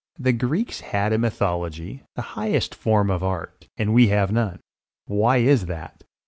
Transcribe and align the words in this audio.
The 0.17 0.33
Greeks 0.33 0.79
had 0.81 1.13
a 1.13 1.19
mythology, 1.19 2.01
the 2.15 2.23
highest 2.33 2.73
form 2.73 3.11
of 3.11 3.21
Art, 3.21 3.67
and 3.77 3.93
we 3.93 4.07
have 4.07 4.31
none. 4.31 4.59
Why 5.05 5.37
is 5.37 5.67
that? 5.67 6.03